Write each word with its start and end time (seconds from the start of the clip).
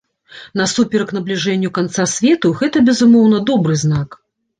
Насуперак 0.59 1.11
набліжэнню 1.17 1.69
канца 1.77 2.05
свету, 2.13 2.47
гэта, 2.63 2.77
безумоўна, 2.87 3.43
добры 3.51 3.77
знак. 3.83 4.09